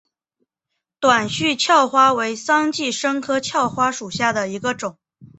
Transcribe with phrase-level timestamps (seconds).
[0.99, 4.97] 短序鞘花为桑寄生科鞘花属下的一个种。